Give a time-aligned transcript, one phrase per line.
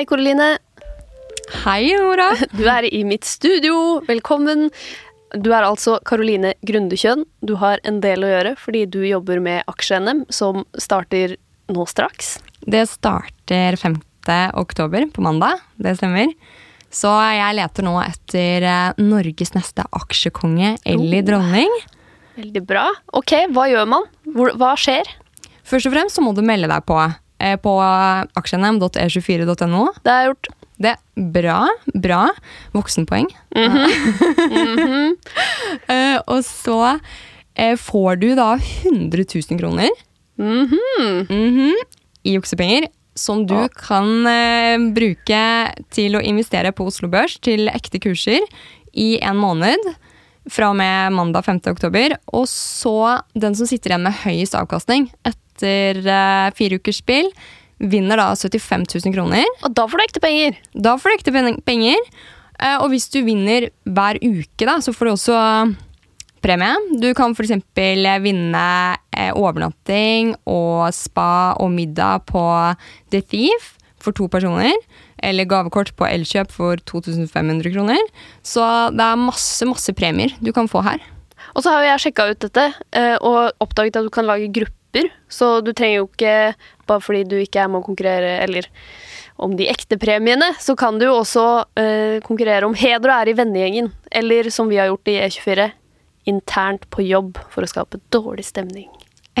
[0.00, 0.54] Hei, Karoline.
[1.66, 2.30] Hei, Nora.
[2.56, 3.98] Du er i mitt studio.
[4.06, 4.70] Velkommen.
[5.36, 7.26] Du er altså Karoline Grundekjønn.
[7.44, 11.36] Du har en del å gjøre fordi du jobber med aksje-NM, som starter
[11.68, 12.38] nå straks.
[12.64, 14.00] Det starter 5.
[14.64, 15.60] oktober, på mandag.
[15.76, 16.32] Det stemmer.
[16.88, 21.26] Så jeg leter nå etter eh, Norges neste aksjekonge eller Oh.
[21.28, 21.76] dronning.
[22.40, 22.88] Veldig bra.
[23.20, 24.08] Ok, hva gjør man?
[24.32, 25.12] Hva skjer?
[25.60, 26.96] Først og fremst så må du melde deg på
[27.62, 27.72] på
[28.36, 29.84] aksjenem.e24.no.
[30.04, 30.50] Det er gjort.
[30.80, 31.58] Det er bra.
[31.94, 32.22] Bra.
[32.76, 33.30] Voksenpoeng.
[35.90, 39.90] Eh, og så uh, får du da 100 000 kroner
[40.38, 41.74] mm -hmm.
[42.22, 42.86] i juksepenger.
[43.14, 43.68] Som du Ja.
[43.68, 48.40] kan uh, bruke til å investere på Oslo Børs til ekte kurser
[48.94, 49.78] i en måned.
[50.48, 51.60] Fra og med mandag 5.
[51.66, 52.16] oktober.
[52.32, 57.30] Og så den som sitter igjen med høyest avkastning etter eh, fire ukers spill,
[57.80, 59.46] vinner da 75 000 kroner.
[59.64, 60.58] Og da får du ekte penger.
[60.74, 62.10] Da får du ekte penger.
[62.60, 65.36] Uh, Og hvis du vinner hver uke, da, så får du også
[66.44, 66.74] premie.
[67.00, 67.56] Du kan f.eks.
[68.20, 68.64] vinne
[69.16, 72.42] uh, overnatting og spa og middag på
[73.12, 74.76] The Thief for to personer.
[75.22, 78.00] Eller gavekort på Elkjøp for 2500 kroner.
[78.44, 81.00] Så det er masse, masse premier du kan få her.
[81.54, 84.50] Og så har jo jeg sjekka ut dette eh, og oppdaget at du kan lage
[84.54, 85.10] grupper.
[85.30, 86.36] Så du trenger jo ikke,
[86.90, 88.68] bare fordi du ikke er med å konkurrere eller
[89.40, 91.44] om de ekte premiene, så kan du også
[91.80, 93.92] eh, konkurrere om heder og ære i vennegjengen.
[94.12, 95.70] Eller som vi har gjort i E24,
[96.28, 98.90] internt på jobb for å skape dårlig stemning.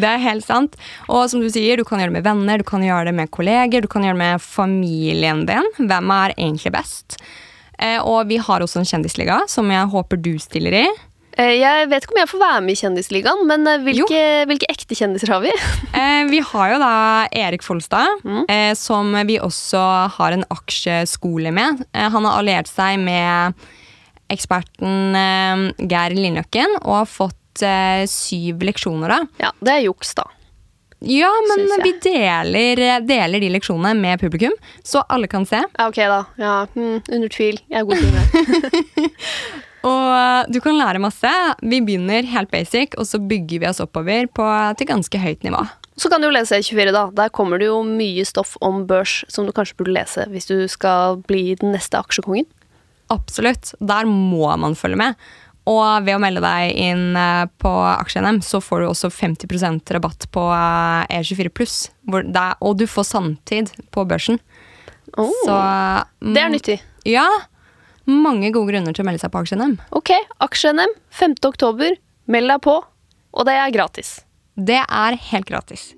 [0.00, 0.76] Det er helt sant.
[1.12, 3.32] Og som du sier, du kan gjøre det med venner, du kan gjøre det med
[3.34, 5.68] kolleger, du kan gjøre det med familien din.
[5.76, 7.18] Hvem er egentlig best?
[7.78, 10.86] Eh, og vi har også en kjendisliga, som jeg håper du stiller i.
[11.34, 14.68] Eh, jeg vet ikke om jeg får være med i Kjendisligaen, men eh, hvilke, hvilke
[14.70, 15.50] ekte kjendiser har vi?
[16.34, 16.92] Vi har jo da
[17.34, 18.44] Erik Folstad, Mm.
[18.78, 19.80] som vi også
[20.16, 21.82] har en aksjeskole med.
[21.94, 23.54] Han har alliert seg med
[24.32, 25.14] eksperten
[25.90, 27.64] Geir Lindløkken og har fått
[28.10, 29.18] syv leksjoner da.
[29.44, 30.24] Ja, det er juks, da.
[31.10, 34.54] Ja, men vi deler, deler de leksjonene med publikum,
[34.86, 35.60] så alle kan se.
[35.60, 36.24] Ja, ok, da.
[36.40, 37.60] Ja, mm, under tvil.
[37.68, 39.10] Jeg er god til det.
[39.84, 41.30] Og eh, du kan lære masse.
[41.60, 44.46] Vi begynner helt basic, og så bygger vi oss oppover på,
[44.80, 45.60] til ganske høyt nivå.
[46.00, 47.04] Så kan du lese E24, da.
[47.14, 50.56] Der kommer det jo mye stoff om børs som du kanskje burde lese hvis du
[50.70, 52.48] skal bli den neste aksjekongen.
[53.12, 53.74] Absolutt.
[53.84, 55.20] Der må man følge med.
[55.70, 60.26] Og ved å melde deg inn eh, på Aksje-NM, så får du også 50% rabatt
[60.34, 61.76] på eh, E24 pluss.
[62.12, 64.40] Og du får sanntid på børsen.
[65.16, 65.56] Oh, Så
[66.34, 66.78] det er nyttig.
[67.08, 67.26] Ja.
[68.04, 69.78] Mange gode grunner til å melde seg på Aksje-NM.
[69.96, 70.12] Ok,
[70.44, 71.38] Aksje-NM 5.
[71.48, 71.96] oktober.
[72.28, 72.78] Meld deg på,
[73.36, 74.18] og det er gratis.
[74.56, 75.90] Det er helt gratis.